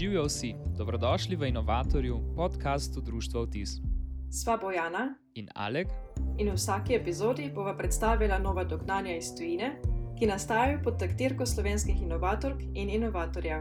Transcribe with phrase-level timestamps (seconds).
[0.00, 3.70] Živijo vsi, dobrodošli v Inovatorju, podkastu Društva Vtis.
[4.30, 5.88] Sva Bojana In Alek,
[6.38, 9.76] in v vsaki epizodi bova predstavila nova dognanja iz tujine,
[10.18, 13.60] ki nastajajo pod taktirko slovenskih inovatork in inovatorjev.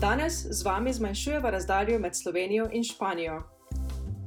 [0.00, 3.55] Danes z vami zmanjšujemo razdaljo med Slovenijo in Španijo.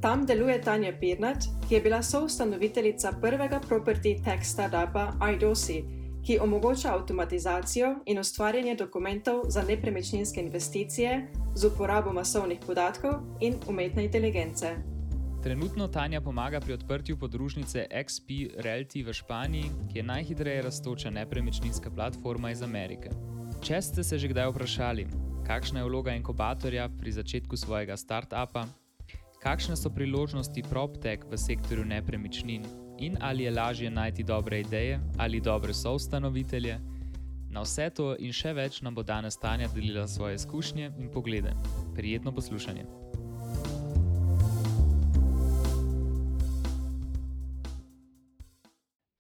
[0.02, 5.84] Tam deluje Tanja Pirnat, ki je bila soustanoviteljica prvega property tech startupa iDosi,
[6.24, 14.06] ki omogoča avtomatizacijo in ustvarjanje dokumentov za nepremičninske investicije z uporabo masovnih podatkov in umetne
[14.06, 14.76] inteligence.
[15.44, 21.92] trenutno Tanja pomaga pri odprtju podružnice XP Realty v Španiji, ki je najhitreje raztoča nepremičninska
[21.92, 23.10] platforma iz Amerike.
[23.62, 25.08] Če ste se že kdaj vprašali,
[25.48, 28.68] kakšna je vloga inkubatorja pri začetku svojega startupa,
[29.40, 32.66] kakšne so priložnosti PropTech v sektorju nepremičnin
[33.00, 36.80] in ali je lažje najti dobre ideje ali dobre soustanovitelje,
[37.50, 41.56] na vse to in še več nam bo danes Tanja delila svoje izkušnje in poglede.
[41.96, 42.86] Prijetno poslušanje.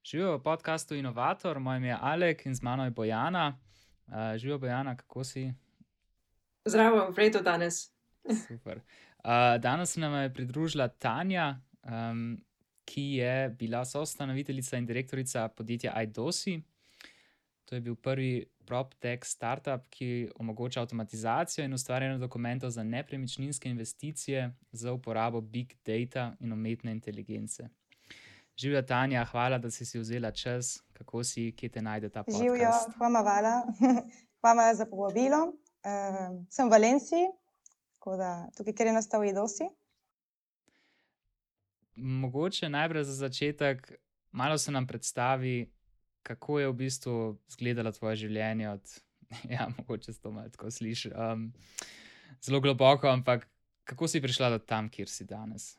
[0.03, 3.57] Živijo v podkastu Inovator, moj ime je Alek in z mano je Bojana.
[4.07, 5.53] Uh, živijo Bojana, kako si?
[6.65, 7.93] Zdravo, v redu danes.
[8.47, 8.81] Super.
[9.23, 12.37] Uh, danes nam je pridružila Tanja, um,
[12.85, 16.61] ki je bila soustanoviteljica in direktorica podjetja iDosi.
[17.65, 24.55] To je bil prvi PropTech startup, ki omogoča avtomatizacijo in ustvarjanje dokumentov za nepremičninske investicije
[24.71, 27.69] z uporabo big data in umetne inteligence.
[28.57, 32.43] Živijo Tanja, hvala, da si si vzela čas, kako si, kje te najde ta podcast.
[32.43, 33.63] Živijo, hvala, hvala.
[34.41, 35.37] hvala za povabilo.
[35.83, 37.25] Uh, sem v Valenciji,
[37.99, 39.65] tako da tukaj, kjer je nastal Idosi.
[41.95, 43.91] Mogoče najprej za začetek,
[44.31, 45.73] malo se nam predstavi,
[46.23, 48.69] kako je v bistvu izgledalo tvoje življenje.
[48.69, 48.93] Od,
[49.55, 51.11] ja, mogoče to malo tako sliši.
[51.11, 51.51] Um,
[52.41, 53.47] zelo globoko, ampak
[53.83, 55.75] kako si prišla do tam, kjer si danes?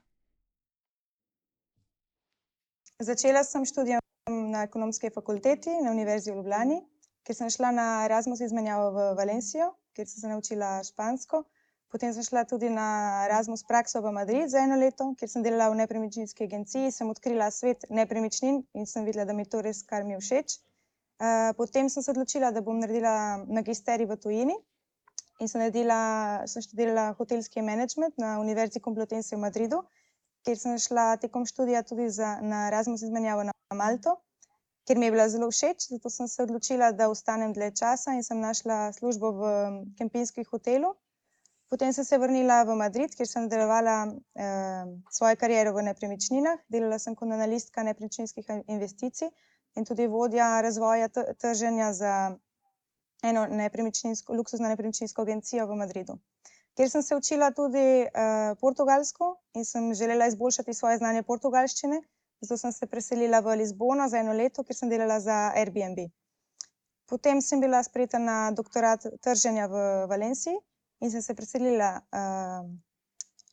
[2.99, 3.97] Začela sem študij
[4.29, 6.83] na ekonomski fakulteti na Univerzi v Ljubljani,
[7.25, 11.45] kjer sem šla na Erasmus izmenjavo v Valencijo, kjer sem se naučila špansko.
[11.91, 12.87] Potem sem šla tudi na
[13.27, 17.49] Erasmus prakso v Madrid za eno leto, kjer sem delala v nepremičninski agenciji, sem odkrila
[17.51, 20.55] svet nepremičnin in sem videla, da mi je to res, kar mi je všeč.
[21.21, 24.55] Uh, potem sem se odločila, da bom naredila magisterij v tujini
[25.41, 25.99] in sem, naredila,
[26.47, 29.83] sem študirala hotelski management na Univerzi Complutense v Madridu,
[30.47, 34.15] kjer sem šla tekom študija tudi za, na Erasmus izmenjavo na Malto,
[34.87, 38.23] kjer mi je bila zelo všeč, zato sem se odločila, da ostanem dlje časa in
[38.23, 39.55] sem našla službo v
[39.99, 40.95] kempinskem hotelu.
[41.71, 46.65] Potem sem se vrnila v Madrid, kjer sem nadaljevala eh, svojo kariero v nepremičninah.
[46.67, 49.29] Delala sem kot analistka nepremičninskih investicij
[49.79, 52.15] in tudi vodja razvoja trženja za
[53.23, 56.17] eno nepremičninsko, luksuzno nepremičninsko agencijo v Madridu.
[56.75, 62.01] Kjer sem se učila tudi eh, portugalsko in sem želela izboljšati svoje znanje portugalščine,
[62.41, 66.03] zato sem se preselila v Lizbono za eno leto, kjer sem delala za Airbnb.
[67.07, 70.59] Potem sem bila sprejeta na doktorat trženja v Valenciji
[71.01, 72.69] in sem se preselila uh,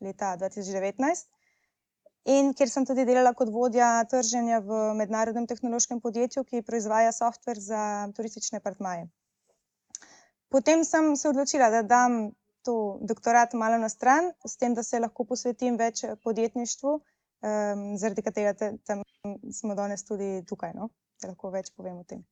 [0.04, 1.28] leta 2019.
[2.28, 7.60] In ker sem tudi delala kot vodja trženja v mednarodnem tehnološkem podjetju, ki proizvaja softver
[7.60, 7.84] za
[8.18, 9.08] turistične partmaje.
[10.52, 12.18] Potem sem se odločila, da dam
[12.68, 18.24] to doktorat malo na stran, s tem, da se lahko posvetim več podjetništvu, um, zaradi
[18.28, 18.98] katerega te,
[19.56, 20.90] smo danes tudi tukaj, no?
[21.22, 22.26] da lahko več povem o tem.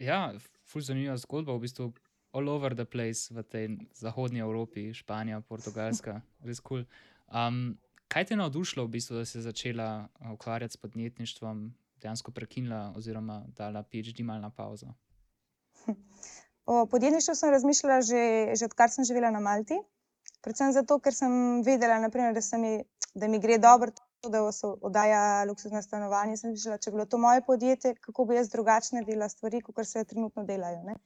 [0.00, 0.32] Ja,
[0.72, 1.92] fulj zanimiva zgodba, v bistvu
[2.34, 6.82] all over the place v tej zahodnji Evropi, Španija, Portugalska, res kul.
[6.82, 6.86] Cool.
[7.30, 7.78] Um,
[8.08, 11.64] kaj te je navdušilo, v bistvu, da si začela ukvarjati s podjetništvom,
[12.02, 14.92] dejansko prekinila oziroma dala PhD mal na pauzo?
[16.66, 18.20] O podjetništvu sem razmišljala že,
[18.56, 19.76] že odkar sem živela na Malti.
[20.40, 22.78] Predvsem zato, ker sem vedela, naprimer, da, mi,
[23.14, 26.38] da mi gre dobro, to, da se oddaja luksuzna stanovanja.
[26.40, 29.84] Sem mislila, če bi bilo to moje podjetje, kako bi jaz drugače naredila stvari, kot
[29.86, 30.80] se trenutno delajo.
[30.88, 30.96] Ne?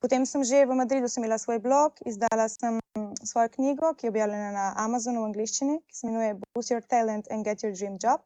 [0.00, 2.80] Potem sem že v Madridu imela svoj blog, izdala sem
[3.24, 7.30] svojo knjigo, ki je objavljena na Amazonu v angleščini, ki se imenuje Boost Your Talent
[7.30, 8.20] and Get Your Dream Job,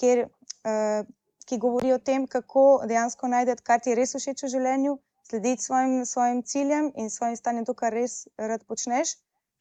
[0.00, 0.26] kjer,
[0.64, 1.04] uh,
[1.46, 4.96] ki govori o tem, kako dejansko najdete, kar ti je res všeč v življenju,
[5.28, 9.16] slediti svojim, svojim ciljem in svojim stanjem, to, kar res rad počneš,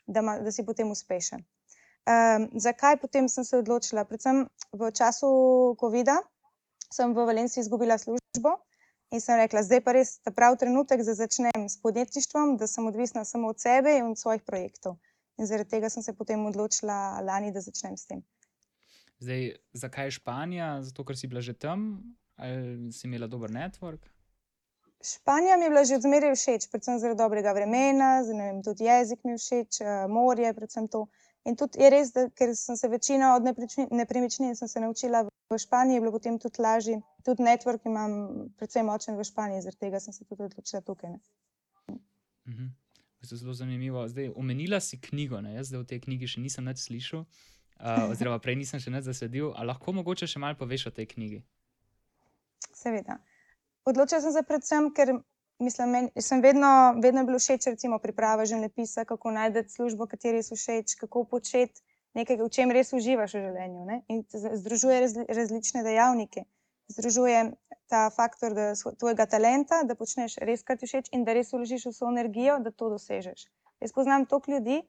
[0.07, 1.44] da, ma, da si potem uspešen.
[2.01, 4.07] Um, zakaj potem sem se odločila?
[4.09, 5.30] Predvsem v času
[5.80, 6.18] COVID-a
[6.89, 8.57] sem v Valenciji izgubila službo.
[9.11, 12.85] In sem rekla, zdaj pa res ta pravi trenutek, da začnem s podjetništvom, da sem
[12.87, 14.95] odvisna samo od sebe in od svojih projektov.
[15.37, 18.21] In zaradi tega sem se potem odločila lani, da začnem s tem.
[19.19, 20.69] Zdaj, zakaj Španija?
[20.87, 22.03] Zato, ker si bila že tam
[22.41, 24.07] ali si imela dober network?
[25.03, 29.35] Španija mi je bila že odmeraj všeč, predvsem zaradi dobrega vremena, vem, tudi jezik mi
[29.35, 31.07] je všeč, uh, morje, predvsem to.
[31.45, 33.43] In tudi je res, da ker sem se večino od
[33.91, 37.01] nepremičnin se naučila v Španiji, je bilo potem tudi lažje.
[37.25, 38.12] Tudi network imam
[38.57, 41.18] predvsem močen v Španiji, zaradi tega sem se tudi odločila tukaj.
[42.48, 42.69] Mhm.
[43.21, 44.07] To je zelo zanimivo.
[44.07, 45.53] Zdaj, omenila si knjigo, ne?
[45.53, 49.06] jaz zdaj v tej knjigi še nisem več slišal, uh, oziroma prej nisem še več
[49.06, 49.51] zasledil.
[49.53, 51.44] Ali lahko mogoče še malo poveš o tej knjigi?
[52.74, 53.19] Seveda.
[53.86, 55.13] Odločila sem se predvsem, ker
[55.62, 60.57] mislim, men, sem vedno, vedno bil všeč, recimo, priprava življenjepisa, kako najti službo, kateri so
[60.57, 61.86] všeč, kako početi
[62.17, 63.83] nekaj, v čem res uživaš v življenju.
[63.87, 64.01] Ne?
[64.11, 66.45] In združuje razli, različne dejavnike.
[66.91, 67.51] Združuje
[67.91, 71.89] ta faktor da, tvojega talenta, da počneš res, kar ti všeč, in da res vložiš
[71.91, 73.47] vso energijo, da to dosežeš.
[73.83, 74.81] Jaz poznam toliko ljudi,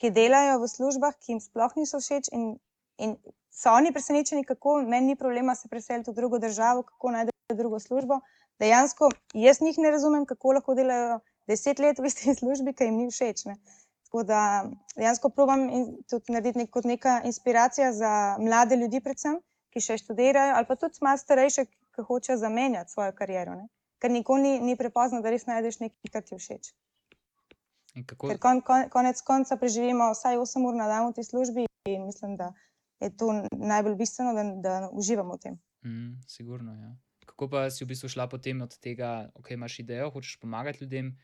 [0.00, 2.54] ki delajo v službah, ki jim sploh niso všeč, in,
[3.00, 3.16] in
[3.52, 7.80] so oni presenečeni, kako meni ni problema se preseliti v drugo državo, kako najti drugo
[7.80, 8.20] službo.
[8.60, 13.00] Dejansko jaz njih ne razumem, kako lahko delajo deset let v isti službi, ki jim
[13.00, 13.44] ni všeč.
[13.50, 13.56] Ne.
[14.10, 14.40] Tako da
[14.96, 15.68] dejansko probujem
[16.10, 19.38] tudi narediti nek, kot neka inspiracija za mlade ljudi, predvsem
[19.70, 23.56] ki še študirajo, ali pa tudi malo starejše, ki hočejo zamenjati svojo kariero.
[23.58, 23.68] Ne?
[24.02, 26.72] Ker nikoli ni, ni prepozno, da res najdeš nekaj, kar ti všeč.
[28.06, 28.30] Kako...
[28.30, 32.06] Ker kon, kon, konec konca preživimo vsaj 8 ur na dan v tej službi in
[32.06, 32.52] mislim, da
[33.02, 35.54] je to najbolj bistveno, da, da uživamo v tem.
[35.86, 36.90] Mm, sigurno, ja.
[37.26, 40.84] Kako pa si v bistvu šla potem od tega, da okay, imaš idejo, hočeš pomagati
[40.84, 41.14] ljudem,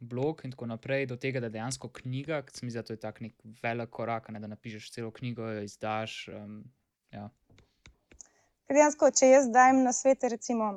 [0.00, 3.00] blog in tako naprej, do tega, da dejansko knjiga, ki se mi zdi, da je
[3.00, 6.28] tak nek velik korak, ne, da napišeš celo knjigo, jo izdaš.
[6.34, 6.62] Um,
[7.12, 7.28] ja.
[8.66, 10.74] Ker dejansko, če jaz dajem na svet, recimo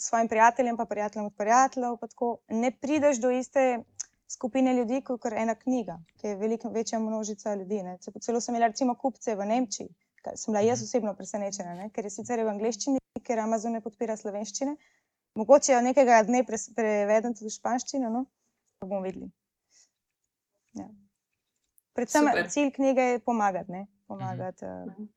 [0.00, 3.82] svojim prijateljem, pa prijateljem od prijateljev, pa tako, ne prideš do iste
[4.28, 7.82] skupine ljudi, kot ena knjiga, ki je veliko večja množica ljudi.
[7.82, 7.98] Ne.
[8.20, 9.88] Celo sem imela recimo kupce v Nemčiji,
[10.34, 10.84] sem bila jaz mhm.
[10.84, 14.76] osebno presenečena, ne, ker je sicer v angleščini, ker Amazon ne podpira slovenščine.
[15.38, 18.24] Mogoče jo nekega dne pre, prevedem tudi v španščino, no,
[18.86, 19.30] bomo videli.
[20.72, 20.88] Ja.
[21.92, 22.48] Predvsem Super.
[22.48, 24.64] cilj knjige je pomagati, ne, pomagati.
[24.64, 25.02] Mhm.
[25.02, 25.08] Uh,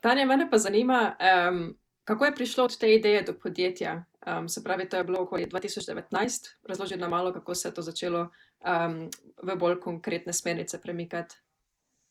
[0.00, 1.16] Tanja, mene pa zanima,
[1.50, 4.04] um, kako je prišlo od te ideje do podjetja.
[4.26, 7.82] Um, se pravi, to je bilo okoli 2019, razloži nam malo, kako se je to
[7.82, 9.10] začelo um,
[9.42, 11.36] v bolj konkretne smernice premikati.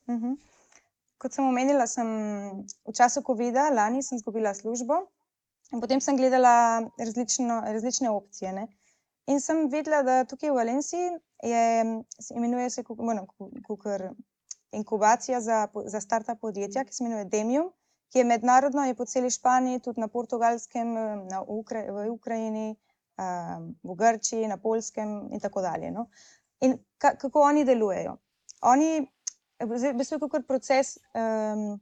[0.07, 0.25] Uh mhm.
[0.25, 0.37] -huh.
[1.17, 2.07] Kot sem omenila, sem
[2.85, 4.93] v času COVID-a lani izgubila službo
[5.71, 8.53] in potem sem gledala različno, različne opcije.
[8.53, 8.67] Ne?
[9.27, 11.07] In sem videla, da tukaj v Valenciji
[11.43, 11.63] je,
[12.35, 13.25] imenuje se bueno,
[13.67, 14.09] kukr,
[14.71, 17.71] inkubacija za, za start-up podjetja, ki se imenuje Demium
[18.15, 20.93] ki je mednarodno, je po celi Španiji, tudi na Portugalskem,
[21.27, 22.75] na Ukra v Ukrajini,
[23.83, 25.91] v Grčiji, na Polskem in tako dalje.
[25.91, 26.07] No.
[26.63, 28.15] In ka kako oni delujejo?
[28.71, 29.03] Oni,
[29.59, 31.75] v bistvu, je proces, um,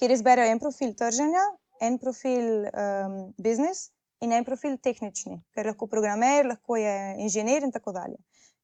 [0.00, 1.44] kjer izberejo en profil trženja,
[1.80, 3.90] en profil um, biznis
[4.20, 8.18] in en profil tehnični, ker lahko programer, lahko je inženir in tako dalje.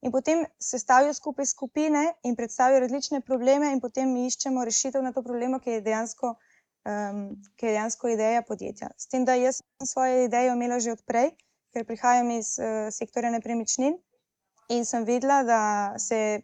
[0.05, 5.03] In potem se stavijo skupaj skupine in predstavijo različne probleme, in potem mi iščemo rešitev
[5.03, 6.37] na to problemo, ki je dejansko
[6.87, 8.91] um, ki je dejansko ideja podjetja.
[8.97, 11.33] S tem, da jaz sem svojo idejo imela že odprej,
[11.75, 13.99] ker prihajam iz uh, sektorja nepremičnin
[14.73, 15.61] in sem videla, da
[15.99, 16.43] se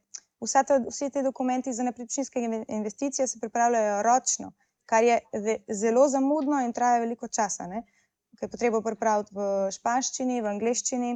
[0.66, 4.52] ta, vsi ti dokumenti za nepremičninske investicije pripravljajo ročno,
[4.86, 7.66] kar je ve, zelo zamudno in traja veliko časa.
[7.66, 7.82] Ne?
[8.38, 9.44] Ker je potrebno pripraviti v
[9.76, 11.12] španščini, v angleščini,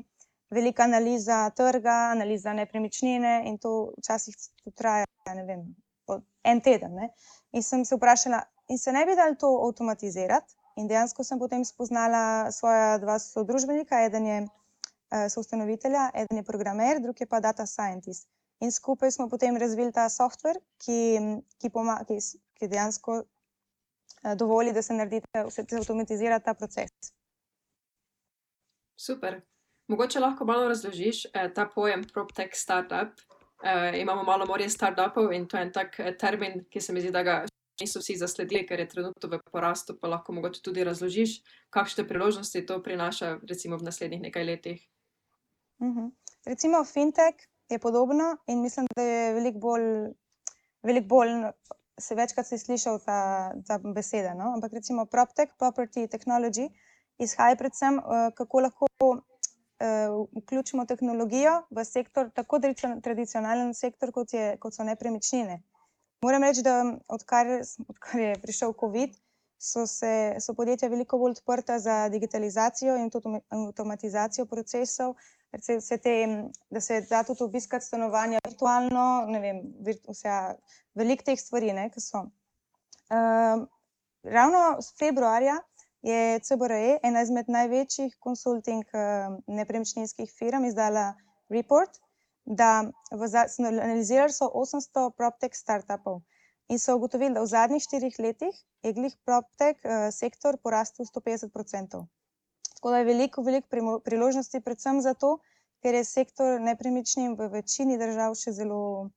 [0.51, 4.37] velika analiza trga, analiza nepremičnine in to včasih
[4.75, 5.07] traja
[5.47, 5.65] vem,
[6.45, 6.95] en teden.
[6.95, 7.11] Ne?
[7.53, 10.55] In sem se vprašala, in se ne bi dal to avtomatizirati.
[10.77, 17.01] In dejansko sem potem spoznala svoja dva sodružbenika, eden je uh, soustanovitelja, eden je programer,
[17.01, 18.29] drugi je pa data scientist.
[18.61, 20.99] In skupaj smo potem razvili ta softver, ki,
[21.61, 22.19] ki, ki,
[22.61, 23.23] ki dejansko
[24.35, 26.91] dovoli, da se naredi, da se avtomatizira ta proces.
[28.97, 29.41] Super.
[29.89, 33.21] Mogoče lahko malo razložiš eh, ta pojem PropTech startup.
[33.65, 37.01] Eh, imamo malo morje startupov in to je en tak eh, termin, ki se mi
[37.01, 37.45] zdi, da ga
[37.81, 41.41] niso vsi zasledili, ker je trenutno v porastu, pa lahko mogoče tudi razložiš,
[41.71, 44.89] kakšne priložnosti to prinaša, recimo v naslednjih nekaj letih.
[45.79, 45.99] Uh mhm.
[45.99, 46.11] -huh.
[46.47, 47.35] Recimo fintech
[47.69, 50.13] je podobno in mislim, da je veliko bolj,
[50.83, 51.31] velik bolj
[52.01, 54.35] se večkrat slišal ta, ta beseda.
[54.35, 54.53] No?
[54.55, 56.69] Ampak recimo PropTech, Property Technology,
[57.19, 58.87] izhaja predvsem, uh, kako lahko.
[59.07, 62.57] Uh, vključimo tehnologijo v sektor, tako
[63.03, 65.59] tradicionalen sektor, kot, je, kot so nepremičnine.
[66.25, 66.79] Moram reči, da
[67.13, 67.47] odkar,
[67.89, 69.19] odkar je prišel COVID,
[69.59, 75.15] so, se, so podjetja veliko bolj odprta za digitalizacijo in tudi avtomatizacijo procesov.
[75.51, 75.79] Te,
[76.71, 79.05] da se da tudi obiskati stanovanja virtualno,
[79.41, 80.35] vem, vse,
[80.95, 82.27] veliko teh stvari, ne, ki so.
[83.07, 83.65] Uh,
[84.27, 84.63] ravno
[84.99, 85.61] februarja
[86.07, 88.85] je CBRE, ena izmed največjih konsulting
[89.47, 91.15] nepremičninskih firm, izdala
[91.51, 91.99] report,
[92.45, 93.27] da v
[93.67, 96.21] analizirali so 800 PropTech startupov
[96.69, 101.53] in so ugotovili, da v zadnjih štirih letih je glih PropTech sektor porastel sto petdeset
[101.53, 102.07] procentov.
[102.77, 105.39] Tako da je veliko, veliko priložnosti, predvsem zato,
[105.83, 109.11] ker je sektor nepremičnin v večini držav še zelo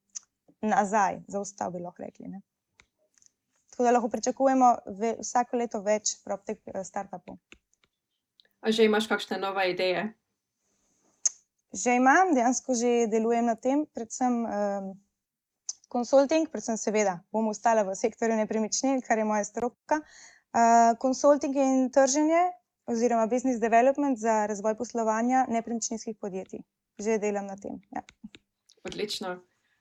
[0.62, 2.42] nazaj, zaostal, bi lahko rekli, ne.
[3.72, 4.70] Tako da lahko pričakujemo
[5.20, 7.38] vsako leto več PropTech startupov.
[8.60, 10.10] A že imaš kakšne nove ideje?
[11.72, 14.44] Že imam, dejansko že delujem na tem, predvsem
[15.88, 20.02] konsulting, predvsem seveda bom ostala v sektorju nepremičnin, kar je moja stroka.
[20.98, 22.59] konsulting in trženje
[22.90, 26.60] oziroma business development za razvoj poslovanja nepremičninskih podjetij.
[27.00, 28.04] Že delam na tem, ja.
[28.84, 29.40] Odlično.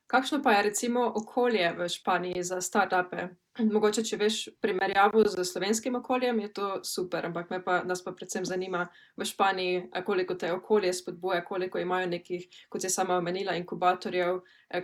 [0.08, 3.28] Kakšno pa je recimo okolje v Španiji za startupe?
[3.74, 8.14] Mogoče, če veš primerjavo s slovenskim okoljem, je to super, ampak me pa, nas pa
[8.16, 8.86] predvsem zanima
[9.16, 14.40] v Španiji, koliko te okolje spodbuja, koliko imajo nekih, kot si sama omenila, inkubatorjev,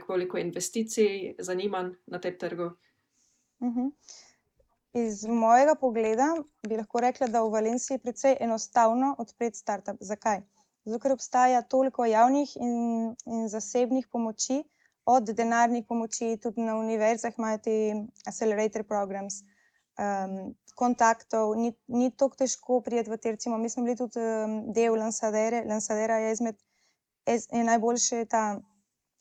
[0.07, 2.69] koliko investicij, zanimanj na tem trgu?
[4.95, 6.27] Iz mojega pogleda
[6.63, 9.97] bi lahko rekla, da v Valenciji precej enostavno odpreti startup.
[10.01, 10.43] Zakaj?
[10.85, 12.77] Zato ker obstaja toliko javnih in,
[13.27, 14.61] in zasebnih pomoči,
[15.07, 17.75] od denarnih pomoči, tudi na univerzah imajo te
[18.27, 19.41] accelerator programs,
[20.75, 24.23] kontaktov, ni, ni toliko težko priti v te, recimo mi smo bili tudi
[24.75, 26.57] del Lanzadere, Lanzadera je izmed,
[27.27, 28.45] je najboljši ta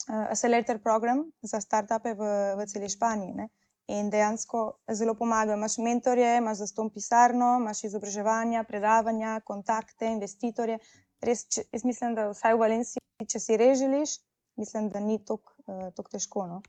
[0.07, 3.49] accelerator program za startupe v, v celi Španiji, ne.
[3.91, 4.59] In dejansko
[4.95, 10.77] zelo pomagajo, imaš mentorje, imaš zastonj pisarno, imaš izobraževanja, predavanja, kontakte, investitorje.
[11.21, 14.13] Res, jaz mislim, da vsaj v Valenciji, če si res želiš,
[14.59, 16.61] mislim, da ni toliko, toliko težko, no.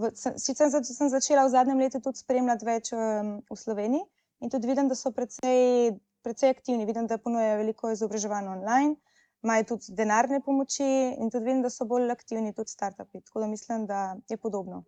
[0.00, 4.02] V sicer sem začela v zadnjem letu tudi spremljati več v Sloveniji
[4.42, 5.92] in tudi vidim, da so precej,
[6.26, 8.96] precej aktivni, vidim, da ponujajo veliko izobraževanj online,
[9.44, 10.88] imajo tudi denarne pomoči
[11.20, 14.02] in tudi vidim, da so bolj aktivni tudi startupi, tako da mislim, da
[14.32, 14.82] je podobno.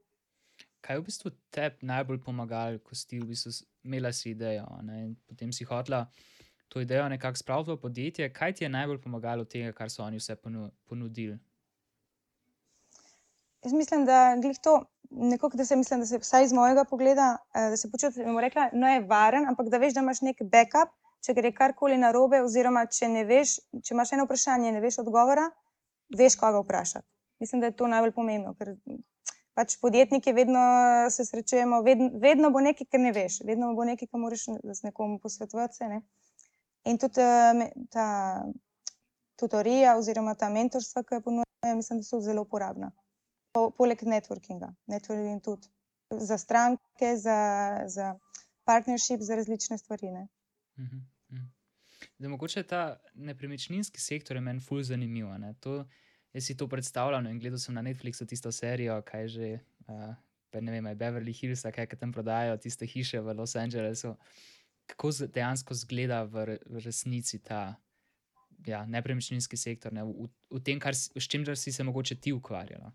[0.87, 3.51] Kaj je v bistvu tebi najbolj pomagalo, ko si v bistvu
[3.85, 6.05] imela si idejo, ne, in potem si hotela
[6.69, 10.05] to idejo nekako spraviti v podjetje, kaj ti je najbolj pomagalo od tega, kar so
[10.05, 10.37] oni vse
[10.87, 11.39] ponudili?
[13.65, 17.37] Jaz mislim, da glih to, nekako, da se, mislim, da se vsaj iz mojega pogleda,
[17.55, 20.95] da se počuti, ne bom rekla, ne varen, ampak da veš, da imaš neki backup,
[21.27, 25.49] če gre karkoli narobe, oziroma če ne veš, če imaš eno vprašanje, ne veš odgovora,
[26.19, 27.07] veš, koga vprašati.
[27.43, 28.77] Mislim, da je to najbolj pomembno, ker
[29.57, 30.61] pač podjetniki vedno
[31.11, 31.81] se srečujemo,
[32.21, 35.89] vedno bo nekaj, ke ne veš, vedno bo nekaj, ke moraš z nekom posvetovati se,
[35.89, 36.03] ne.
[36.87, 37.25] In tudi
[37.91, 38.07] ta
[39.41, 42.93] tutorija oziroma ta mentorstva, ke ponujajo, mislim, da so zelo uporabna.
[43.77, 45.69] poleg networkinga, networking tudi
[46.11, 47.39] za stranke, za,
[47.87, 48.19] za
[48.65, 50.29] partnership, za različne stvari, ne.
[52.19, 55.85] Zdaj mogoče ta nepremičninski sektor je meni ful zanimiv, ne, to,
[56.37, 59.49] jaz si to predstavljam, vem, gledal sem na Netflixu tisto serijo, kaj že,
[60.61, 64.15] ne vem, Beverly Hills kaj, ke tam prodajajo tiste hiše v Los Angelesu.
[64.87, 67.75] Kako dejansko izgleda v v resnici ta,
[68.67, 72.93] ja, nepremičninski sektor, ne, v, v tem, kar s čimer si se mogoče ti ukvarjala?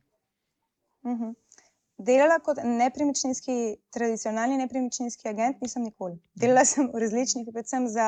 [2.01, 6.17] Delala kot nepremičninski, tradicionalni nepremičninski agent nisem nikoli.
[6.33, 8.07] Delala sem v različnih, predvsem za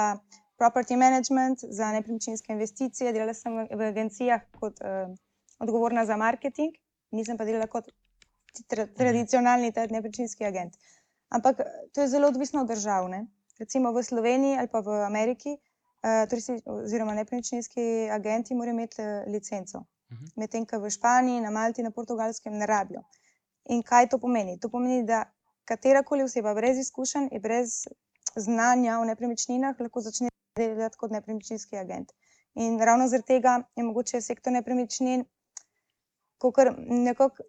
[0.63, 4.79] property management, za nepremičninske investicije, delala sem v agencijah kot
[5.59, 6.71] odgovorna za marketing,
[7.11, 7.91] nisem pa delala kot
[8.95, 10.79] tradicionalni nepremičninski agent.
[11.33, 11.59] Ampak
[11.91, 13.25] to je zelo odvisno od držav, ne.
[13.59, 15.57] Recimo v Sloveniji ali pa v Ameriki,
[16.65, 19.83] oziroma nepremičninski agenti morajo imeti licenco.
[20.35, 23.01] Medtem ko v Španiji, na Malti, na Portugalskem ne rabijo.
[23.69, 24.59] In kaj to pomeni?
[24.59, 25.23] To pomeni, da
[25.65, 27.87] katerakoli oseba brez izkušenj in brez
[28.35, 32.11] znanja o nepremičninah lahko začne delati kot nepremičninski agent.
[32.55, 35.25] In ravno zaradi tega je mogoče sektor nepremičnin
[36.41, 37.43] kakor nekako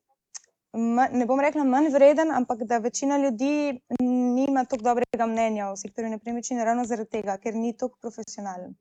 [1.13, 6.11] ne bom rekla manj vreden, ampak da večina ljudi nima toliko dobrega mnenja o sektorju
[6.11, 8.75] nepremičnin ravno zaradi tega, ker ni toliko profesionalen.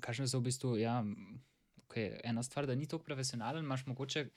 [0.00, 1.00] kakšne so v bistvu, ja,
[1.86, 4.28] okej, ena stvar, da ni toliko profesionalen, imaš mogoče,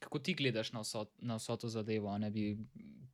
[0.00, 2.58] kako ti gledaš na vso, na vso to zadevo, ne, bi,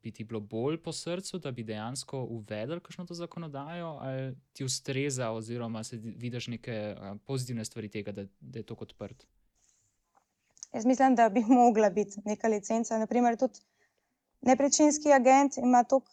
[0.02, 4.64] bi ti bilo bolj po srcu, da bi dejansko uvedli kakšno to zakonodajo, ali ti
[4.64, 9.26] ustreza oziroma se vidiš neke pozitivne stvari tega, da, da je tako odprt?
[10.72, 13.60] Jaz mislim, da bi mogla biti neka licenca, na primer tudi
[14.40, 16.10] nepremičninski agent ima toliko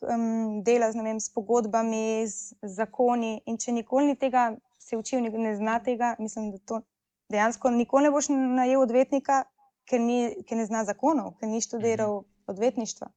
[0.65, 5.22] dela z, ne vem, s pogodbami, z zakoni, in če nikoli ni tega se učil,
[5.22, 6.82] ne zna tega, mislim, da to
[7.30, 9.44] dejansko nikoli ne boš najel odvetnika,
[9.90, 13.12] ker ni, ki ne zna zakonov, ker ni študiral odvetništva.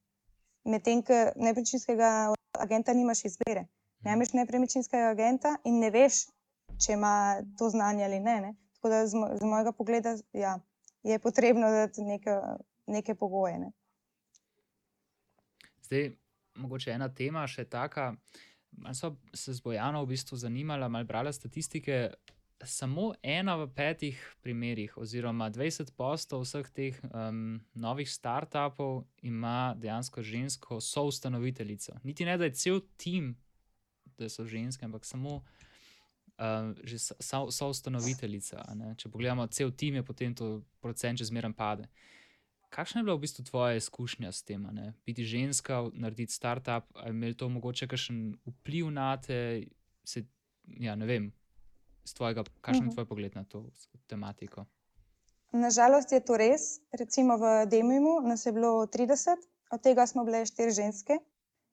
[0.67, 3.67] medtem ko nepremičninskega agenta nimaš izbire.
[4.03, 6.25] Ne imaš nepremičninskega agenta in ne veš,
[6.85, 8.41] če ima to znanje ali ne.
[8.41, 8.55] ne.
[8.75, 10.59] Tako da z, mo z mojega pogleda ja,
[11.03, 12.35] je potrebno dati neke,
[12.87, 13.59] neke pogoje.
[13.59, 13.71] Ne.
[15.81, 16.11] Zdaj,
[16.55, 18.13] mogoče ena tema še taka.
[18.77, 22.11] Malo so se z Bojano v bistvu zanimala, malo brala statistike.
[22.65, 30.23] Samo ena v petih primerih, oziroma 20 postov vseh teh um, novih startupov, ima dejansko
[30.23, 31.99] žensko soustanoviteljico.
[32.03, 33.35] Niti ne, da je cel tim,
[34.17, 36.97] da so ženske, ampak samo uh, že
[37.51, 38.65] soustanoviteljica.
[38.97, 41.87] Če pogledamo cel tim, je potem to procent že zmeraj pade.
[42.69, 44.93] Kakšna je bila v bistvu tvoja izkušnja s tem, ne?
[45.05, 49.63] biti ženska, narediti startup, ali imel to mogoče kakšen vpliv na te,
[50.03, 50.25] se,
[50.67, 51.31] ja, ne vem,
[52.13, 52.93] tvojega, kakšen je uh -huh.
[52.93, 53.65] tvoj pogled na to
[54.07, 54.65] tematiko?
[55.51, 56.61] Nažalost je to res.
[56.91, 59.37] Recimo v Demimu nas je bilo 30,
[59.71, 61.19] od tega smo bile štiri ženske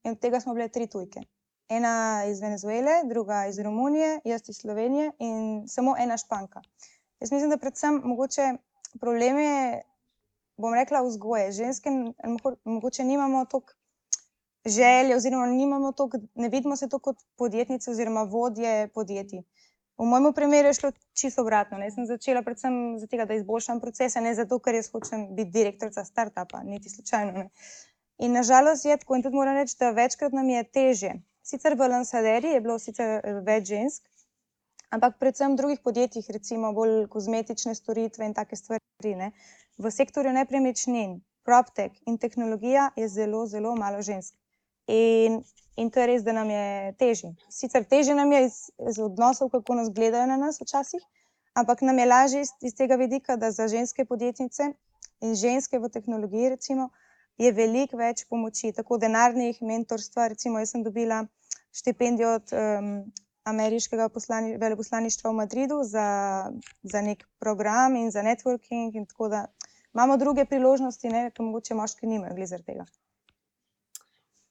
[0.02, 1.20] in od tega smo bile tri tujke.
[1.68, 6.62] Ena iz Venezuele, druga iz Romunije, jaz iz Slovenije in samo ena španka.
[7.20, 8.52] Jaz mislim, da predvsem mogoče
[9.00, 9.82] problem je
[10.56, 11.52] bom rekla, vzgoje.
[11.52, 11.90] Ženske
[12.64, 13.72] morda nimamo toliko
[14.64, 19.42] želje, oziroma nimamo toliko, ne vidimo se toliko kot podjetnice oziroma vodje podjetij.
[19.98, 21.78] V mojem primeru je šlo čisto obratno.
[21.78, 21.90] Ne.
[21.90, 26.62] Sem začela predvsem zato, da izboljšam procese, ne zato, ker jaz hočem biti direktorica startupa,
[26.66, 27.32] niti slučajno.
[27.32, 27.48] Ne.
[28.18, 31.12] In nažalost je tako, in tudi moram reči, da večkrat nam je teže.
[31.42, 34.06] Sicer v Lansaderi je bilo sicer eh, več žensk,
[34.90, 38.82] ampak predvsem v drugih podjetjih, recimo bolj kozmetične storitve in take stvari.
[39.18, 39.30] Ne.
[39.78, 44.34] V sektorju nepremičnin, PropTech in tehnologija je zelo, zelo malo žensk.
[44.86, 45.42] In,
[45.76, 47.34] in to je res, da nam je težje.
[47.50, 48.58] Sicer težje nam je iz,
[48.90, 51.00] iz odnosov, kako nas gledajo na nas včasih,
[51.54, 54.72] ampak nam je lažje iz, iz tega vidika, da za ženske podjetnice
[55.24, 56.90] in ženske v tehnologiji, recimo,
[57.38, 60.28] je veliko več pomoči, tako denarnih, mentorstva.
[60.34, 61.24] Recimo, jaz sem dobila
[61.74, 62.90] štipendijo od um,
[63.44, 66.06] ameriškega poslani, veleposlaništva v Madridu za,
[66.82, 68.94] za nek program in za networking.
[68.94, 69.46] In tako da
[69.94, 72.86] imamo druge priložnosti, ne, ki mogoče moški nimajo, glede tega.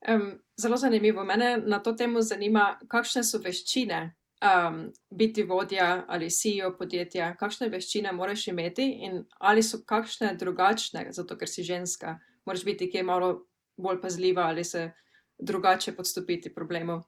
[0.08, 1.24] Um, zelo zanimivo.
[1.24, 4.00] Mene na to temo zanima, kakšne so veščine
[4.44, 11.06] um, biti vodja ali CEO podjetja, kakšne veščine moraš imeti in ali so kakšne drugačne,
[11.12, 12.18] zato ker si ženska.
[12.44, 13.30] Moraš biti kaj malo
[13.76, 14.90] bolj pazljiva ali se
[15.38, 17.02] drugače podstopiti problemov.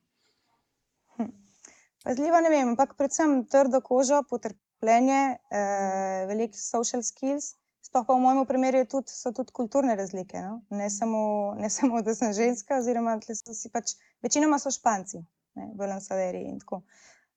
[1.16, 1.30] Hm.
[2.04, 7.54] Pazljiva ne vem, ampak predvsem trdo kožo, potrpljenje, eh, veliko social skills.
[7.86, 10.40] Sploh pa v mojem primeru tudi, so tudi kulturne razlike.
[10.42, 10.58] No?
[10.74, 13.94] Ne, samo, ne samo, da sem ženska, oziroma so si pač,
[14.26, 15.22] večinoma so španci,
[15.54, 16.82] ne, v Lansaderi in tako.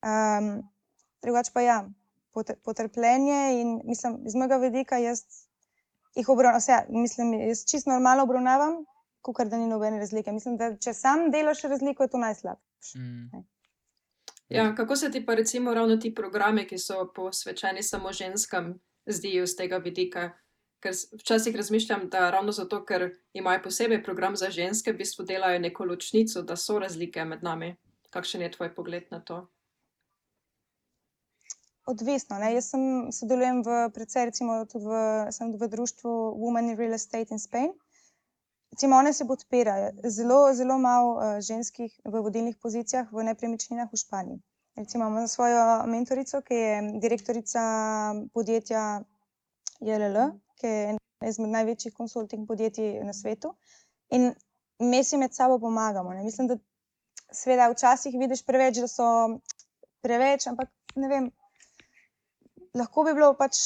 [0.01, 0.63] Um,
[1.21, 1.77] drugač pa ja,
[2.65, 5.21] potrpljenje in mislim, iz mojega vidika jaz
[6.15, 8.83] jih obravnavam, ja, mislim, jaz čisto normalno obravnavam,
[9.21, 10.31] kot da ni nobene razlike.
[10.31, 12.97] Mislim, da če sam delaš razliko, je to najslabše.
[12.97, 13.45] Mm.
[14.49, 18.79] Ja, kako se ti pa recimo ravno ti programe, ki so posvečeni samo ženskam,
[19.13, 20.29] zdijo z tega vidika.
[20.79, 25.59] Ker včasih razmišljam, da ravno zato, ker imajo posebej program za ženske, v bistvu delajo
[25.59, 27.75] neko ločnico, da so razlike med nami.
[28.09, 29.47] Kakšen je tvoj pogled na to?
[31.89, 32.37] Odvisno.
[32.39, 32.53] Ne?
[32.53, 37.41] Jaz sem sodelujem v, predvsej, recimo, tudi v, v društvu Women in Real Estate in
[37.41, 37.73] Spain.
[38.71, 39.91] Recimo, one se podpirajo.
[40.05, 44.39] Zelo, zelo malo uh, ženskih v vodilnih pozicijah v nepremičninah v Španiji.
[44.79, 47.61] Recimo, imamo svojo mentorico, ki je direktorica
[48.33, 49.01] podjetja
[49.79, 53.51] JLL, ki je ena izmed največjih konsulting podjetij na svetu.
[54.15, 54.29] In
[54.79, 56.13] mi si med sabo pomagamo.
[56.13, 56.23] Ne.
[56.23, 56.55] Mislim, da
[57.31, 59.09] seveda včasih vidiš preveč, da so
[60.01, 61.27] preveč, ampak ne vem,
[62.73, 63.59] lahko bi bilo pač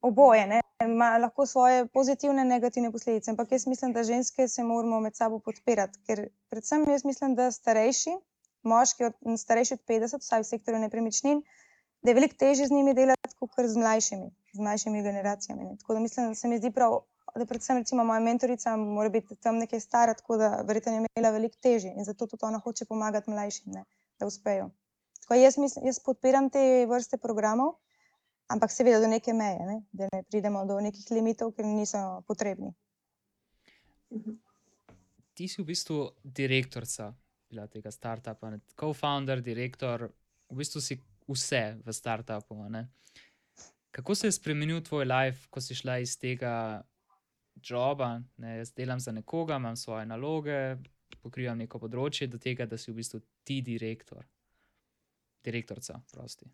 [0.00, 0.46] oboje.
[0.54, 0.62] Ne.
[0.86, 3.34] Ima lahko svoje pozitivne in negativne posledice.
[3.36, 7.52] Ampak jaz mislim, da ženske se moramo med sabo podpirati, ker predvsem jaz mislim, da
[7.52, 8.16] starejši
[8.62, 11.42] moški, od, starejši od 50, vsaj v sektorju nepremičnin,
[12.02, 15.64] da je veliko težje z njimi delati, kot z mlajšimi, z mlajšimi generacijami.
[15.64, 15.76] Ne.
[15.80, 17.00] Tako da mislim, da se mi zdi prav,
[17.36, 21.30] da predvsem recimo moja mentorica mora biti tam nekaj stara, tako da verjetno je imela
[21.30, 23.84] veliko težje in zato tudi ona hoče pomagati mlajšim, ne,
[24.18, 24.70] da uspejo.
[25.20, 27.74] Tako jaz, mislim, jaz podpiram te vrste programov,
[28.48, 32.74] ampak seveda do neke meje, ne, da ne pridemo do nekih limitov, ki niso potrebni.
[35.34, 37.12] Ti si v bistvu direktorica
[37.50, 40.08] bila tega startupa, co-founder, direktor,
[40.50, 42.54] v bistvu si vse v startupu.
[42.68, 42.86] Ne?
[43.90, 46.82] Kako se je spremenil tvoj life, ko si šla iz tega
[47.64, 48.56] joba, ne?
[48.58, 50.76] jaz delam za nekoga, imam svoje naloge,
[51.22, 54.24] pokrivam neko področje, do tega, da si v bistvu ti direktor,
[55.44, 56.46] direktorica, prosti.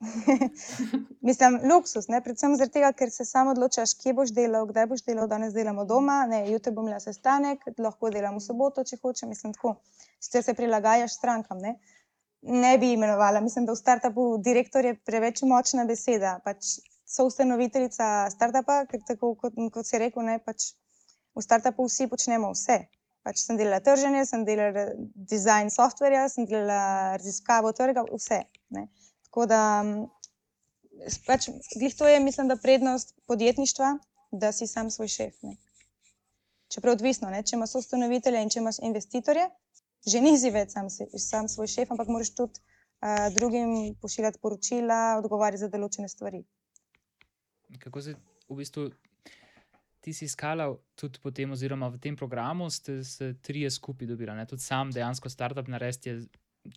[1.28, 2.20] Mislim, luksus, ne?
[2.20, 6.24] predvsem tega, ker se samo odločaš, kje boš delal, kdaj boš delal, danes delamo doma,
[6.28, 9.32] ne, jutri bom imel sestanek, lahko delam v soboto, če hočem.
[9.32, 9.76] Mislim, tako,
[10.20, 11.60] če se prilagajaš strankam.
[11.62, 11.76] Ne?
[12.46, 16.38] ne bi imenovala, mislim, da v startupu direktor je preveč močna beseda.
[16.44, 20.72] Pač so ustanoviteljica startupa, ker tako kot, kot si rekel, ne, pač
[21.34, 22.84] v startupu vsi počnemo vse.
[23.26, 24.86] Pač sem delala trženje, sem delala
[25.32, 28.44] dizajn softverja, sem delala raziskavo trga, vse.
[28.74, 28.86] Ne.
[29.26, 29.62] Tako da,
[31.26, 33.96] pač, glih to je, mislim, da prednost podjetništva,
[34.30, 35.42] da si sam svoj šef.
[35.42, 35.56] Ne.
[36.70, 37.42] Čeprav odvisno, ne.
[37.42, 39.48] če imaš ustanovitelja in če imaš investitorje,
[40.06, 45.64] že nisi več sam, sam svoj šef, ampak moraš tudi uh, drugim pošiljati poročila, odgovarjati
[45.64, 46.44] za določene stvari.
[47.82, 48.14] Kako se
[48.46, 48.88] v bistvu
[50.06, 54.46] ti si iskala tudi po tem, oziroma v tem programu, ste se trije skupaj dobili,
[54.46, 56.20] tudi sam dejansko startup narediti je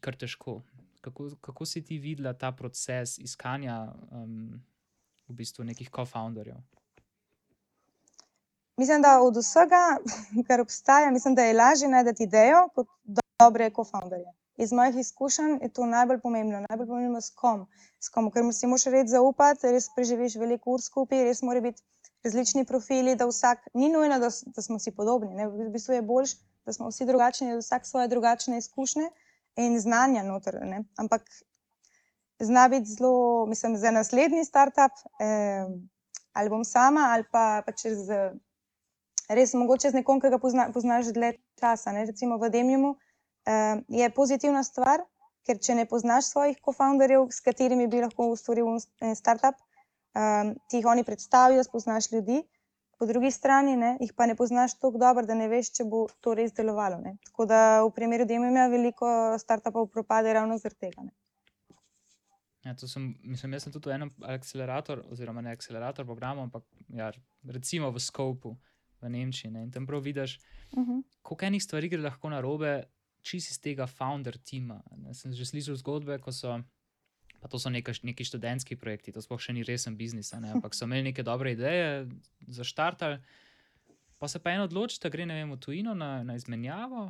[0.01, 0.63] kar težko.
[1.01, 4.57] Kako, kako si ti videla ta proces iskanja um,
[5.29, 6.57] v bistvu nekih co-founderjev?
[8.79, 9.97] Mislim, da od vsega,
[10.47, 12.87] kar obstaja, mislim, da je lažje najti idejo kot
[13.39, 14.31] dobre co-founderje.
[14.57, 17.65] Iz mojih izkušenj je to najbolj pomembno, najbolj pomembno s kom,
[17.99, 21.83] s kom, ker si moraš res zaupati, res preživiš veliko ur skupaj, res mora biti
[22.23, 25.35] različni profili, da vsak ni nujno, da, da smo si podobni.
[25.35, 25.47] Ne?
[25.47, 29.09] V bistvu je bolj, da smo vsi drugačni, da vsak svoje drugačne izkušnje
[29.59, 30.61] in znanja noter.
[30.63, 30.85] Ne?
[30.95, 31.27] Ampak
[32.39, 35.67] zna biti zelo, mislim, za naslednji startup, eh,
[36.33, 38.07] ali bom sama, ali pa, pa čez.
[39.29, 41.93] Res, mogoče z nekom, ki ga pozna, poznaš dlje časa.
[41.93, 42.07] Ne?
[42.09, 42.95] Recimo v Demjumu
[43.45, 45.03] eh, je pozitivna stvar,
[45.45, 49.57] ker če ne poznaš svojih co-founderjev, s katerimi bi lahko ustvaril en startup,
[50.13, 52.41] um, ti jih oni predstavijo, spoznaš ljudi,
[52.99, 56.03] po drugi strani ne, jih pa ne poznaš tako dobro, da ne veš, če bo
[56.21, 56.99] to res delovalo.
[57.01, 57.15] Ne.
[57.29, 61.05] Tako da v primeru DMM-a veliko startupov propade ravno zaradi tega.
[61.07, 61.13] Ne.
[62.67, 67.07] Ja, sem, mislim, jaz sem tudi v enem akceleratorju, oziroma ne akcelerator programu, ampak ja,
[67.47, 68.57] recimo v Skopu
[69.01, 69.51] v Nemčiji.
[69.51, 70.39] Ne, in tam prav vidiš,
[70.71, 70.91] uh mhm.
[70.91, 71.03] -huh.
[71.21, 72.83] koliko enih stvari gre lahko na robe,
[73.21, 74.81] čisi iz tega founder tima.
[74.97, 76.61] Ne, sem že slišal zgodbe, ko so
[77.39, 80.51] pa to so neka, neki študentski projekti, to sploh še ni resen biznis, ne?
[80.51, 82.07] ampak so imeli neke dobre ideje
[82.47, 83.17] za štartal.
[84.19, 87.07] Pa se pa eno odloči, da gre vem, v tujino na, na izmenjavo,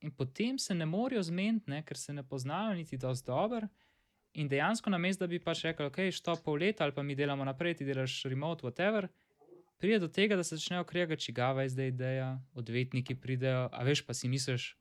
[0.00, 3.68] in potem se ne morajo zmeniti, ker se ne poznajo niti dosti dobro.
[4.40, 7.18] In dejansko, na mestu, da bi pač rekel, ok, što pol leta ali pa mi
[7.18, 9.10] delamo naprej, ti delaš remote, whatever,
[9.80, 14.04] pride do tega, da se začnejo kregati, čigava je zdaj ideja, odvetniki pridejo, a veš,
[14.06, 14.74] pa si misliš,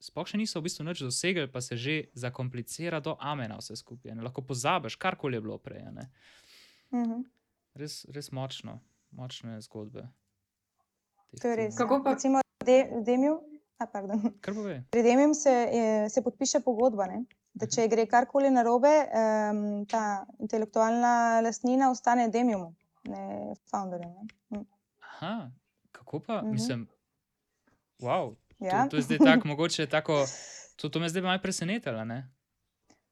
[0.00, 4.14] sploh še niso v bistvu nič dosegli, pa se že zakomplicira do amena vse skupaj.
[4.16, 4.24] Ne?
[4.24, 5.84] Lahko pozabiš, karkoli je bilo prej.
[5.84, 7.12] Uh mhm.
[7.12, 7.24] -huh.
[7.74, 10.08] res, res močno, močne zgodbe.
[11.40, 11.76] To je res.
[11.76, 12.40] Kako pa recimo
[13.04, 13.40] Demiju?
[14.90, 15.68] Pri Demiju se,
[16.10, 17.24] se podpiše pogodba, ne?
[17.52, 17.90] da če mhm.
[17.90, 24.26] gre karkoli narobe, um, ta intelektualna lastnina ostane Demijumu, ne founderju.
[24.48, 24.64] Hm.
[25.00, 25.50] Aha,
[25.92, 26.42] kako pa?
[26.42, 26.50] Mhm.
[26.50, 26.88] Mislim,
[27.98, 28.84] wow, Ja.
[28.84, 30.26] To, to je zdaj tako, mogoče tako.
[30.76, 32.04] To, to me zdaj malo presenetilo.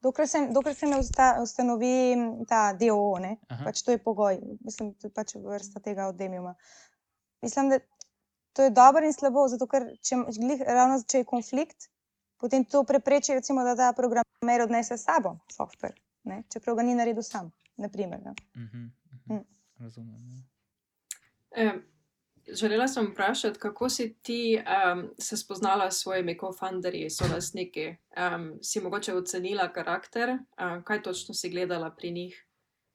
[0.01, 0.97] Dokler se, dokler se ne
[1.43, 2.15] ustanovi
[2.47, 3.17] ta DOO,
[3.63, 6.55] pač to je pogoj, mislim, da je pač vrsta tega oddemljuma.
[7.41, 7.79] Mislim, da
[8.53, 10.15] to je dobro in slabo, zato ker če,
[10.67, 11.89] ravno, če je konflikt,
[12.39, 15.97] potem to prepreči, recimo, da ta programer odnese s sabo softver,
[16.53, 17.51] čeprav ga ni naredil sam.
[17.79, 19.43] Naprimer, uh -huh, uh -huh.
[19.79, 20.43] Razumem.
[21.57, 21.73] Ja.
[22.51, 24.59] Želela sem vprašati, kako si ti
[24.93, 27.95] um, se spoznala s svojimi co-founderji, so lastniki.
[28.35, 32.45] Um, si mogoče ocenila karakter, um, kaj točno si gledala pri njih?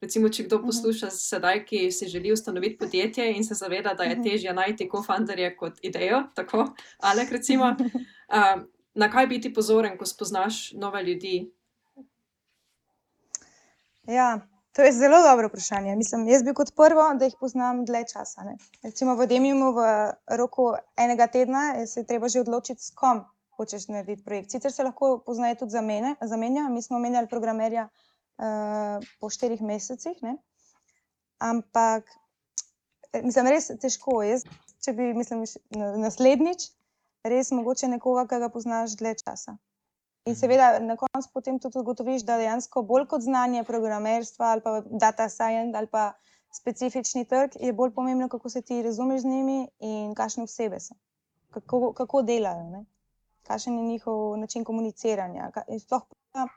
[0.01, 0.65] Recimo, če kdo mhm.
[0.65, 4.23] posluša sedaj, ki si želi ustanoviti podjetje in se zaveda, da je mhm.
[4.23, 6.67] težje najti co-founderje kot idejo, tako
[6.99, 11.51] ali recimo, um, na kaj biti pozoren, ko spoznaš nove ljudi?
[14.07, 15.95] Ja, To je zelo dobro vprašanje.
[15.95, 18.43] Mislim, jaz bi kot prvo, da jih poznam dlje časa.
[18.43, 18.57] Ne.
[18.83, 19.85] Recimo v Demimu v
[20.37, 23.23] roku enega tedna se je treba že odločiti, s kom
[23.55, 24.51] hočeš narediti projekt.
[24.51, 25.71] Sicer se lahko poznajo tudi
[26.21, 26.67] zamenja.
[26.69, 30.19] Mi smo menjali programerja uh, po štirih mesecih.
[30.21, 30.35] Ne.
[31.39, 32.11] Ampak
[33.23, 34.41] mislim, res težko je.
[34.83, 35.45] Če bi mislim,
[36.03, 36.67] naslednjič,
[37.23, 39.55] res mogoče nekoga, ki ga poznaš dlje časa.
[40.25, 44.79] In seveda, na koncu potem tudi ugotoviš, da dejansko bolj kot znanje programerstva ali pa
[45.03, 46.13] data science ali pa
[46.55, 50.95] specifični trg, je bolj pomembno, kako se ti razumeš z njimi in kakšne osebe so,
[51.49, 52.85] kako, kako delajo, ne?
[53.45, 55.51] kakšen je njihov način komuniciranja.
[55.67, 56.47] In sploh pa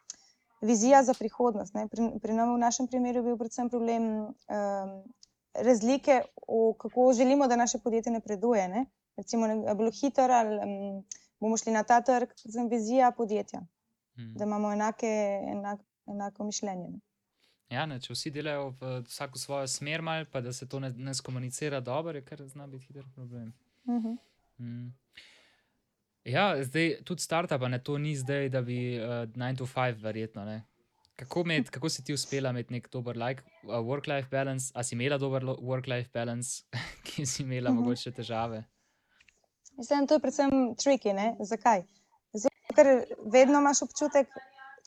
[0.60, 1.76] vizija za prihodnost.
[1.90, 4.98] Pri, pri nam v našem primeru je bil predvsem problem um,
[5.54, 8.68] razlike, v, kako želimo, da naše podjetje napreduje.
[8.68, 8.86] Ne?
[9.16, 10.56] Recimo, da je bilo hitro ali.
[10.56, 11.04] Um,
[11.40, 13.60] bomo šli na ta trg, predvsem vizija podjetja,
[14.16, 14.34] hmm.
[14.34, 15.12] da imamo enake,
[15.52, 16.88] enak, enako mišljenje.
[17.68, 20.88] Ja, ne, če vsi delajo v vsako svojo smer, mal, pa da se to ne,
[20.96, 23.52] ne skomunicira dobro, je kar zna biti hiter problem.
[23.84, 24.16] Uh -huh.
[24.58, 24.94] Mm.
[26.24, 30.44] Ja, zdaj tudi startup, ne to ni zdaj, da bi 9 uh, to 5, verjetno.
[30.44, 30.62] Ne.
[31.16, 34.94] Kako, med, kako si ti uspela imeti nek dober like, uh, work-life balance, ali si
[34.94, 36.64] imela dober work-life balance,
[37.06, 37.80] ki si imela uh -huh.
[37.80, 38.64] mogoče težave?
[39.78, 41.14] Mislim, to je predvsem tricky.
[41.14, 41.32] Ne?
[41.40, 41.84] Zakaj?
[42.34, 42.92] Zato, ker
[43.32, 44.30] vedno imaš občutek,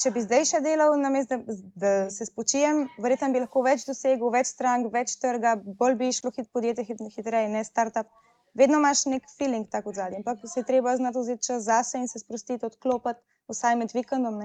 [0.02, 4.32] če bi zdaj še delal, namesto da, da se spočijem, verjetno bi lahko več dosegel,
[4.34, 8.12] več strank, več trga, bolj bi šlo hit podjetje hit, hitreje, ne startup
[8.54, 12.20] vedno imaš nek feeling tako zadnji, ampak se treba znati vzeti čas zase in se
[12.20, 14.42] sprostiti, odklopiti, vsaj med vikendom.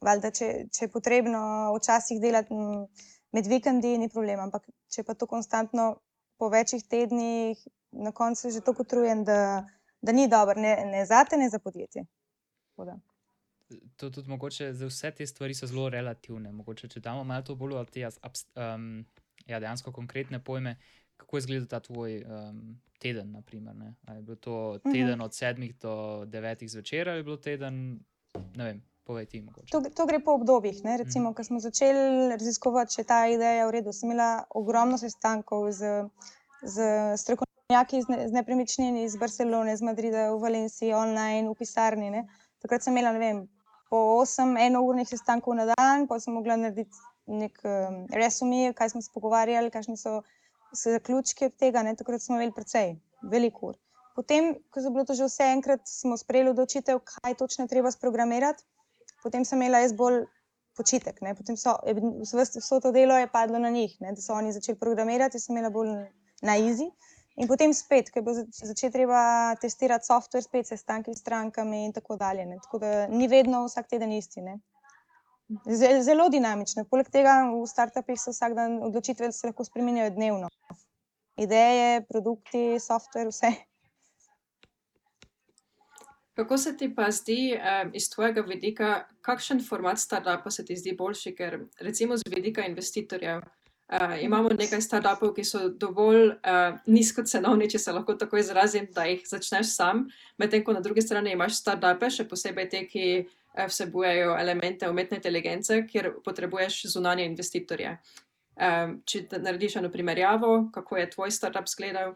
[0.00, 1.40] Valjda, če, če je potrebno
[1.76, 2.54] včasih delati
[3.36, 5.90] med vikendi, ni problem, ampak če pa to konstantno
[6.40, 7.58] po večjih tednih,
[7.92, 9.66] na koncu je že tako utrujen, da,
[10.02, 12.04] da ni dobro, ne, ne za te, ne za podjetje.
[13.96, 16.52] To tudi mogoče za vse te stvari so zelo relativne.
[16.52, 19.04] Mogoče, če damo malo to bolj te um,
[19.46, 20.76] ja, dejansko konkretne pojme,
[21.16, 23.30] kako je izgledal ta tvoj um, teden.
[23.32, 23.76] Naprimer,
[24.14, 24.92] je bil to mhm.
[24.92, 25.24] teden uh -huh.
[25.24, 28.00] od 7 do 9 zvečer ali je bilo teden,
[28.54, 28.90] ne vem.
[29.70, 30.84] To, to gre po obdobjih.
[30.84, 30.96] Ne?
[30.96, 31.34] Recimo, mm.
[31.34, 36.04] ko smo začeli raziskovati, če ta ideja v redu, sem imela ogromno sestankov z,
[36.62, 36.86] z
[37.18, 42.10] strokovnjaki iz, ne, iz nepremičnin, iz Barcelone, iz Madrida, v Valenciji, online, v pisarni.
[42.10, 42.26] Ne?
[42.62, 43.46] Takrat sem imela vem,
[43.90, 46.96] po 8 enournih sestankov na dan, pa sem mogla narediti
[47.30, 50.20] nek um, resumij, kaj smo se pogovarjali, kakšni so
[50.72, 53.78] zaključki od tega, ne, takrat smo imeli precej, veliko ur.
[54.14, 58.64] Potem, ko je bilo to že vse enkrat, smo sprejeli odločitev, kaj točno treba sprogramirati.
[59.22, 60.24] Potem sem imela jaz bolj
[60.76, 61.76] počitek, potem so
[62.38, 65.70] vse to delo je padlo na njih, ne, da so oni začeli programirati, sem imela
[65.70, 65.94] bolj
[66.42, 66.90] na izi.
[67.36, 71.92] In potem spet, ker bo začeti treba testirati software, spet se stanki s strankami in
[71.92, 72.46] tako dalje.
[72.46, 72.58] Ne.
[72.62, 74.42] Tako da ni vedno vsak teden isti.
[74.42, 74.58] Ne
[76.04, 76.84] zelo dinamične.
[76.90, 80.48] Poleg tega v startupih se vsak dan odločitve lahko spremenjajo dnevno.
[81.40, 83.52] Ideje, produkti, software, vse.
[86.36, 90.94] Kako se ti pa zdi um, iz tvojega vidika, kakšen format startupa se ti zdi
[90.96, 93.42] boljši, ker recimo z vidika investitorjev
[93.92, 98.88] uh, imamo nekaj startupov, ki so dovolj uh, nizko cenovni, če se lahko tako izrazim,
[98.94, 100.06] da jih začneš sam,
[100.38, 103.06] medtem ko na drugi strani imaš startupe, še posebej te, ki
[103.54, 107.96] Eh, vsebujejo elemente umetne inteligence, kjer potrebuješ zunanje investitorje.
[109.04, 112.14] Če narediš eno primerjavo, kako je tvoj startup izgledal?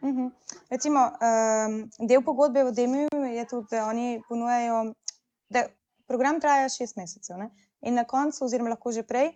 [0.00, 0.26] Uh mhm.
[0.26, 0.30] -huh.
[0.70, 4.92] Recimo, um, del pogodbe v Demiju je tudi, da oni ponujajo,
[5.48, 5.66] da
[6.06, 7.50] program traja šest mesecev ne?
[7.80, 9.28] in na koncu, oziroma lahko že prej,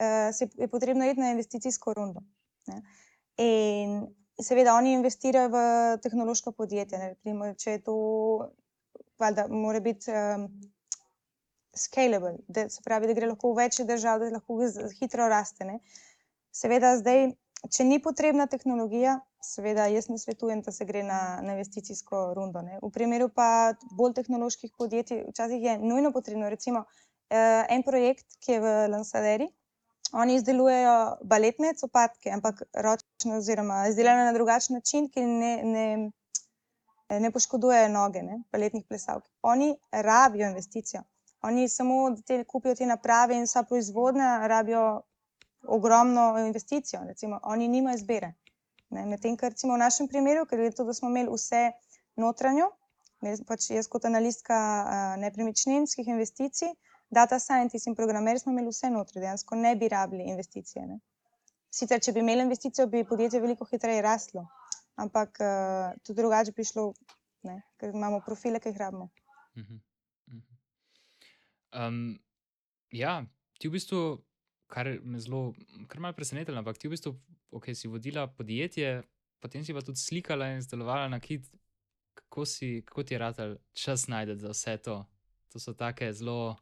[0.00, 2.22] uh, je potrebno iti na investicijsko rundo.
[2.66, 2.82] Ne?
[3.38, 4.00] In
[4.42, 5.58] seveda, oni investirajo v
[6.02, 7.00] tehnološka podjetja.
[7.12, 7.96] Recimo, če je to
[9.18, 10.48] valjda, mora biti um,
[11.76, 14.58] scalable, da se pravi, da gre lahko v večje države, da lahko
[15.00, 15.66] hitro raste.
[15.66, 15.78] Ne?
[16.54, 17.32] Seveda, zdaj,
[17.74, 22.62] če ni potrebna tehnologija, seveda, jaz ne svetujem, da se gre na, na investicijsko rundo.
[22.62, 22.78] Ne?
[22.82, 28.58] V primeru pa bolj tehnoloških podjetij, včasih je nujno potrebno, recimo, uh, en projekt, ki
[28.58, 29.48] je v Lansaderi.
[30.12, 36.10] Oni izdelujejo baletne copatke, ampak ročno, oziroma izdelane na drugačen način, ki ne, ne,
[37.20, 39.28] ne poškodujejo noge, ne, baletnih plesalk.
[39.42, 41.02] Oni rabijo investicijo.
[41.42, 45.02] Oni samo te, kupijo te naprave in so proizvodne, rabijo
[45.62, 47.04] ogromno investicijo.
[47.04, 48.32] Recimo, oni nimajo izbire.
[48.90, 51.70] Medtem, ker recimo v našem primeru, ker je to, da smo imeli vse
[52.16, 52.70] notranjo,
[53.46, 54.56] pač jaz kot analistka
[55.20, 56.72] nepremičninskih investicij,
[57.10, 60.86] data scientist in programer smo imeli vse notri, dejansko ne bi rabili investicije.
[60.86, 61.00] Ne.
[61.70, 64.46] Sicer, če bi imeli investicijo, bi podjetje veliko hitreje raslo
[64.98, 66.92] ampak uh, tudi drugače bi šlo,
[67.46, 69.08] ne, ker imamo profile, ki jih rabimo.
[69.54, 69.80] Uh -huh.
[70.26, 71.86] Uh -huh.
[71.86, 72.18] Um,
[72.90, 73.24] ja,
[73.58, 74.24] ti v bistvu,
[74.66, 75.54] kar me zelo,
[75.88, 77.14] kar me je presenetilo, ampak ti v bistvu,
[77.50, 79.02] ok, si vodila podjetje,
[79.40, 81.46] potem si pa tudi slikala in izdelovala na kit.
[82.14, 83.36] Kako, si, kako ti je rad
[83.72, 85.06] čas najdete za vse to?
[85.48, 86.56] To so take zelo.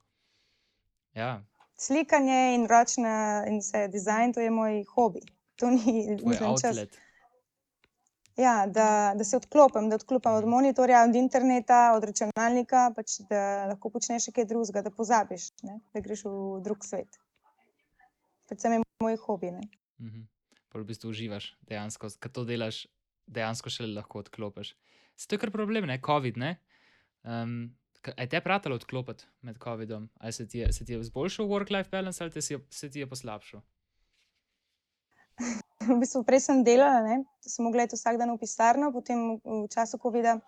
[1.17, 1.43] Ja.
[1.79, 5.21] Slikanje in ročna in vse dizajn, to je moj hobi.
[5.57, 6.79] To ni moj čas.
[8.37, 13.65] Ja, da, da se odklopim, da odklopim od monitorja, od interneta, od računalnika, pač, da
[13.71, 15.79] lahko počneš nekaj drugega, da pozabiš, ne?
[15.97, 17.17] da greš v drug svet.
[18.47, 19.51] Predvsem je moj hobi.
[19.51, 20.27] Mm -hmm.
[20.75, 22.87] V bistvu uživaš dejansko, kad to delaš,
[23.27, 24.77] dejansko še lahko odklopiš.
[25.17, 26.37] Se to je kar problem, ne COVID.
[26.37, 26.57] Ne?
[27.25, 27.77] Um,
[28.17, 30.09] je te pratalo odklopiti med COVID-om?
[30.21, 33.09] Ali se ti je, se ti je zboljšal work-life balance ali se, se ti je
[33.09, 33.61] poslabšal?
[35.89, 37.25] v bistvu prej sem delala, ne?
[37.41, 40.39] sem mogla iti vsak dan v pisarno, potem v času COVID-a,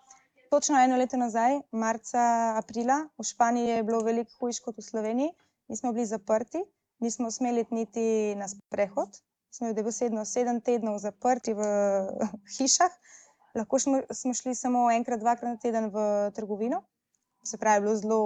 [0.49, 5.31] točno eno leto nazaj, marca, aprila, v Španiji je bilo veliko hujš kot v Sloveniji,
[5.69, 6.65] mi smo bili zaprti
[6.99, 9.09] nismo smeli niti na sprehod,
[9.51, 11.63] smo bili dobesedno sedem tednov zaprti v
[12.57, 12.91] hišah,
[13.55, 16.83] lahko smo, smo šli samo enkrat, dvakrat na teden v trgovino,
[17.43, 18.21] se pravi, bilo zelo,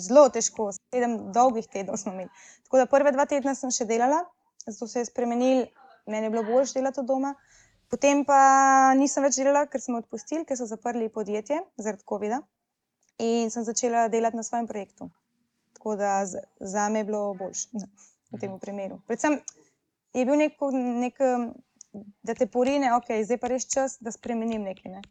[0.00, 2.30] zelo težko, sedem dolgih tednov smo imeli.
[2.64, 4.22] Tako da prve dva tedna sem še delala,
[4.66, 5.66] zato se je spremenil,
[6.06, 7.34] meni je bilo bolj delati od doma.
[7.90, 12.38] Potem pa nisem več delala, ker smo odpustili, ker so zaprli podjetje zaradi COVID-a
[13.20, 15.10] in sem začela delati na svojem projektu.
[15.76, 17.82] Tako da za me je bilo boljše
[18.30, 19.00] v tem primeru.
[19.06, 19.40] Predvsem
[20.14, 20.62] je bil nek,
[21.02, 21.18] nek
[22.22, 24.92] da te porine, ok, zdaj pa res čas, da spremenim nekaj.
[24.92, 25.02] Ne?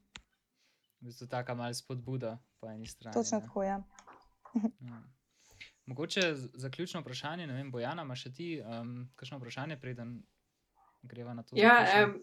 [1.01, 3.13] V bistvu taka malce spodbuda po eni strani.
[3.13, 3.45] Točno ne.
[3.45, 3.81] tako, ja.
[4.63, 5.01] Ja.
[5.85, 10.19] Mogoče zaključno vprašanje, ne vem, Bojana, imaš še ti um, kakšno vprašanje, preden
[11.01, 11.57] greva na to?
[11.57, 12.19] Ja, um,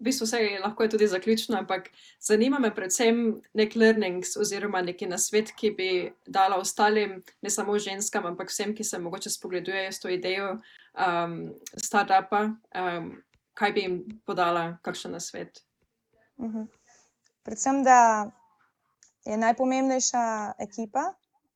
[0.00, 5.06] v bistvu vse lahko je tudi zaključno, ampak zanima me predvsem nek learnings oziroma neki
[5.06, 5.90] nasvet, ki bi
[6.26, 11.38] dala ostalim, ne samo ženskam, ampak vsem, ki se mogoče spogledujejo s to idejo um,
[11.76, 12.42] startupa,
[12.74, 13.12] um,
[13.54, 15.62] kaj bi jim podala, kakšen nasvet.
[16.40, 16.66] Mhm.
[17.44, 18.30] Predvsem, da
[19.30, 20.24] je najpomembnejša
[20.66, 21.04] ekipa,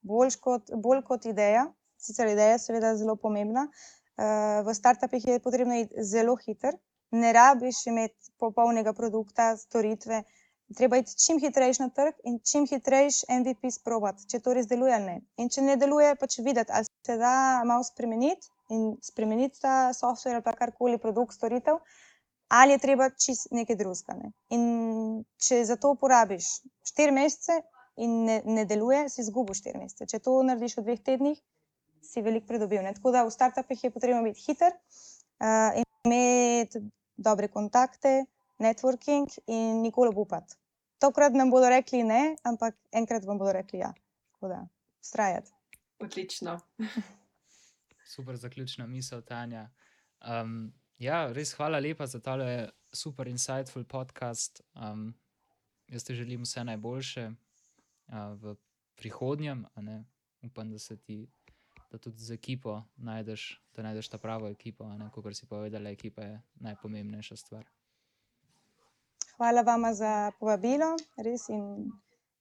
[0.06, 1.66] bolj kot, bolj kot ideja.
[1.98, 3.66] Sicer ideja je seveda zelo pomembna.
[4.14, 6.76] Uh, v startupih je potrebno iti zelo hiter,
[7.10, 10.22] ne rabiš imeti popolnega produkta, storitve.
[10.78, 14.94] Treba iti čim hitrejši na trg in čim hitrejši MVP sprobati, če to res deluje
[14.94, 15.16] ali ne.
[15.36, 20.38] In če ne deluje, pač videti, ali se da malo spremeniti in spremeniti ta software
[20.38, 21.82] ali pa karkoli, produkt, storitev,
[22.54, 24.14] ali je treba čist nekaj drugega.
[24.18, 24.30] Ne.
[24.54, 24.64] In
[25.42, 26.46] če za to porabiš
[26.86, 27.56] štiri mesece
[27.98, 30.06] in ne, ne deluje, si izgubil štiri mesece.
[30.10, 31.40] Če to narediš v dveh tednih,
[32.04, 32.84] si veliko pridobil.
[32.86, 32.94] Ne.
[32.94, 34.76] Tako da v startupih je potrebno biti hiter,
[35.42, 36.84] uh, imeti
[37.16, 38.24] dobre kontakte,
[38.62, 40.54] networking in nikoli upati.
[41.02, 43.90] Tokrat nam bodo rekli ne, ampak enkrat vam bodo rekli ja.
[44.36, 44.60] Tako da,
[45.02, 45.50] ustrajati.
[45.98, 46.60] Odlično.
[48.14, 49.68] Super zaključna misel, Tanja.
[50.22, 54.62] Um, ja, res hvala lepa za tale super insightful podcast.
[54.74, 55.14] Um,
[55.88, 58.56] jaz ti želim vse najboljše uh, v
[58.96, 59.66] prihodnjem.
[59.74, 60.04] a ne.
[60.42, 61.30] Upam, da se ti,
[61.90, 64.84] da tudi z ekipo najdeš, da najdeš ta pravo ekipo.
[65.12, 67.64] Kot si povedala, ekipa je najpomembnejša stvar.
[69.36, 71.90] Hvala vama za povabilo, res in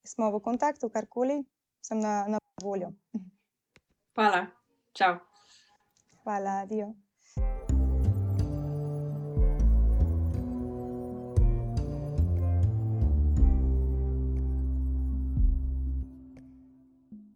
[0.05, 1.39] smo v kontaktu, karkoli,
[1.81, 2.91] sem na, na voljo.
[4.15, 4.45] Hvala.
[4.93, 5.17] Čau.
[6.23, 6.93] Hvala, Dio.